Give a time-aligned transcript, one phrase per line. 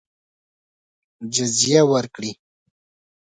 [1.33, 2.31] جزیه ورکړي.